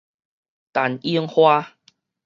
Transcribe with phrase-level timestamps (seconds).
[0.73, 1.77] 陳永華